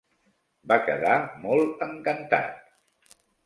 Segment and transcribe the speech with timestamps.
[0.71, 1.13] Va quedar
[1.45, 2.61] molt encantat.